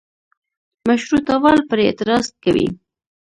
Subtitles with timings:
[0.87, 2.67] مشروطه وال پرې اعتراض کوي.